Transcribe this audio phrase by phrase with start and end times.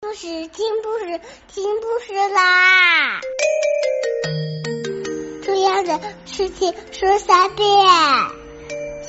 [0.00, 3.20] 故事听故事听故事啦！
[5.42, 7.66] 重要的事情说三遍，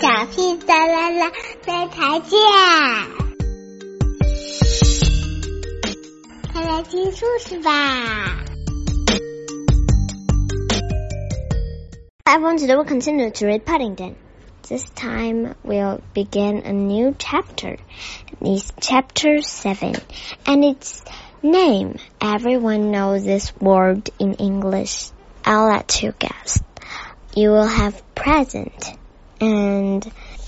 [0.00, 1.30] 小屁哒啦啦，
[1.66, 2.40] 明天见！
[6.54, 8.42] 快来听故事吧
[12.24, 14.14] ！Everyone, today we continue to read Paddington.
[14.68, 17.78] This time we'll begin a new chapter.
[18.42, 19.94] It's chapter 7
[20.44, 21.02] and its
[21.42, 21.96] name.
[22.20, 25.08] Everyone knows this word in English.
[25.42, 26.62] I'll let you guess.
[27.34, 28.92] You will have present
[29.40, 30.02] and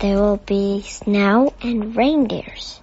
[0.00, 2.80] there will be snow and reindeers.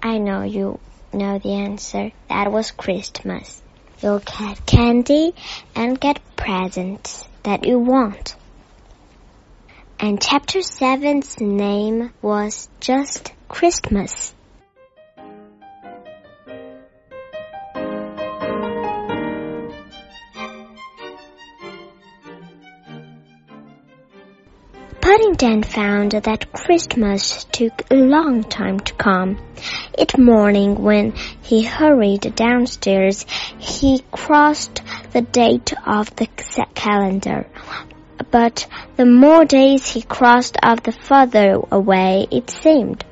[0.00, 0.78] I know you
[1.12, 2.12] know the answer.
[2.28, 3.60] That was Christmas.
[4.00, 5.34] You'll get candy
[5.74, 8.36] and get presents that you want
[9.98, 14.34] and chapter 7's name was just Christmas.
[25.00, 29.38] Paddington found that Christmas took a long time to come.
[29.98, 33.24] Each morning when he hurried downstairs,
[33.58, 36.26] he crossed the date of the
[36.74, 37.46] calendar
[38.30, 43.04] but the more days he crossed off the further away it seemed.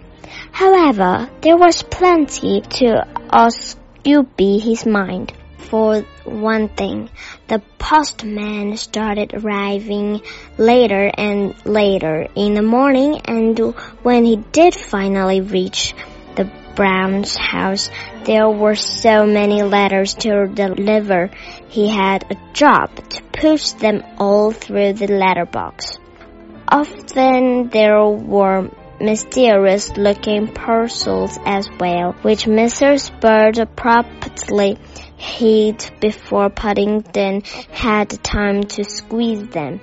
[0.52, 5.32] However, there was plenty to occupy his mind.
[5.58, 7.10] For one thing,
[7.48, 10.20] the postman started arriving
[10.58, 13.58] later and later in the morning and
[14.02, 15.94] when he did finally reach
[16.36, 17.90] the Brown's house,
[18.24, 21.30] there were so many letters to deliver.
[21.68, 25.98] He had a job to push them all through the letterbox.
[26.68, 33.10] Often there were mysterious looking parcels as well, which Mrs.
[33.20, 34.78] Bird promptly
[35.16, 39.80] hid before Paddington had time to squeeze them.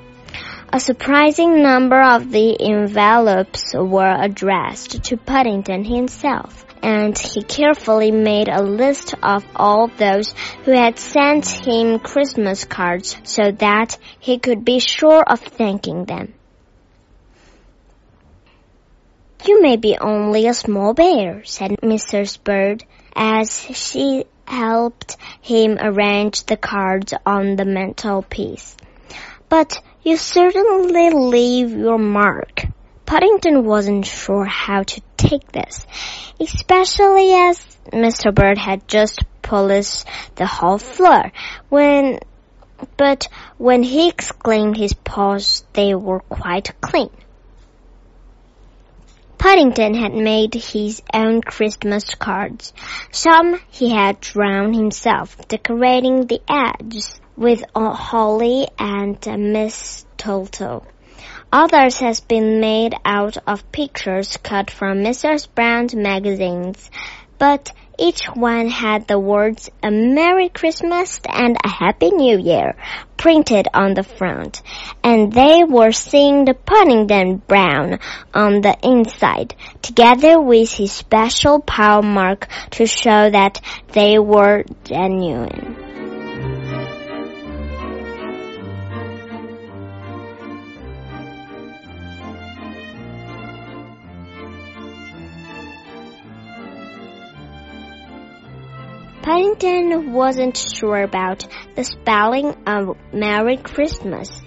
[0.74, 8.48] A surprising number of the envelopes were addressed to Paddington himself and he carefully made
[8.48, 10.34] a list of all those
[10.64, 16.34] who had sent him Christmas cards so that he could be sure of thanking them.
[19.46, 22.42] You may be only a small bear, said Mrs.
[22.42, 28.78] Bird, as she helped him arrange the cards on the mantelpiece.
[29.50, 32.66] But you certainly leave your mark.
[33.06, 35.86] Paddington wasn't sure how to take this,
[36.40, 37.60] especially as
[37.92, 38.34] Mr.
[38.34, 41.32] Bird had just polished the hall floor.
[41.70, 42.20] When,
[42.98, 47.10] but when he exclaimed his paws, they were quite clean.
[49.38, 52.74] Paddington had made his own Christmas cards.
[53.12, 60.86] Some he had drawn himself, decorating the edges with uh, holly and uh, mistletoe.
[61.52, 65.48] Others has been made out of pictures cut from Mrs.
[65.54, 66.92] Brown's magazines,
[67.40, 72.76] but each one had the words A Merry Christmas and a Happy New Year
[73.18, 74.62] printed on the front,
[75.04, 78.00] and they were seeing the Paddington Brown
[78.34, 83.62] on the inside, together with his special paw mark to show that
[83.94, 85.91] they were genuine.
[99.22, 101.46] Paddington wasn't sure about
[101.76, 104.42] the spelling of Merry Christmas.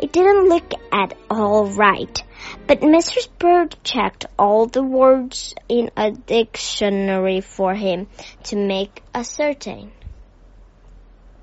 [0.00, 2.22] It didn't look at all right,
[2.66, 3.28] but Mrs.
[3.38, 8.08] Bird checked all the words in a dictionary for him
[8.44, 9.92] to make a certain.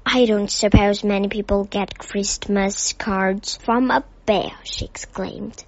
[0.06, 5.64] I don't suppose many people get Christmas cards from a bear, she exclaimed.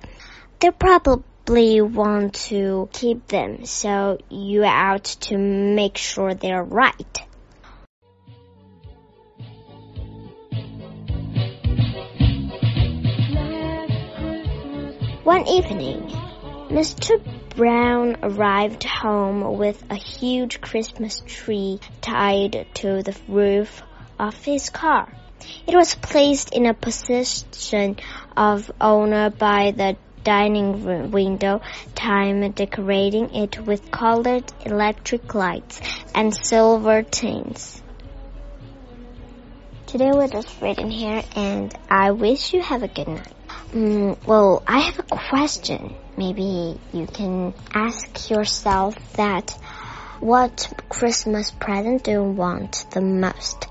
[0.59, 7.21] They're probably probably want to keep them, so you out to make sure they're right.
[15.23, 16.01] One evening,
[16.67, 17.23] Mr.
[17.55, 23.81] Brown arrived home with a huge Christmas tree tied to the roof
[24.19, 25.07] of his car.
[25.65, 27.95] It was placed in a position
[28.35, 29.95] of honor by the
[30.27, 31.61] dining room window
[31.95, 35.79] time decorating it with colored electric lights
[36.13, 37.81] and silver tins.
[39.85, 43.33] Today we're just reading here and I wish you have a good night.
[43.71, 45.95] Mm, well, I have a question.
[46.17, 49.57] Maybe you can ask yourself that
[50.19, 53.67] What Christmas present do you want the most?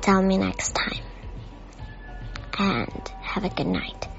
[0.00, 1.04] Tell me next time.
[2.58, 4.11] And have a good night.